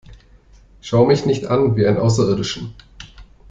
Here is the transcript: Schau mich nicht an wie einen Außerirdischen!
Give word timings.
Schau 0.81 1.05
mich 1.05 1.27
nicht 1.27 1.45
an 1.45 1.75
wie 1.75 1.85
einen 1.85 1.99
Außerirdischen! 1.99 2.73